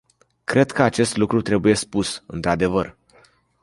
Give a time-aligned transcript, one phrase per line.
[0.43, 2.97] Cred că acest lucru trebuie spus, într-adevăr.